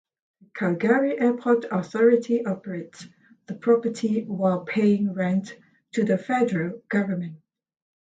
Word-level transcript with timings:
The 0.41 0.47
Calgary 0.55 1.19
Airport 1.19 1.65
Authority 1.71 2.43
operates 2.43 3.05
the 3.45 3.53
property 3.53 4.23
while 4.25 4.61
paying 4.65 5.13
rent 5.13 5.55
to 5.91 6.03
the 6.03 6.17
federal 6.17 6.81
government. 6.89 7.37